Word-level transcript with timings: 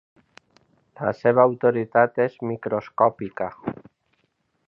La 1.07 1.11
seva 1.17 1.43
autoritat 1.49 2.17
és 2.25 2.39
microscòpica. 2.53 3.51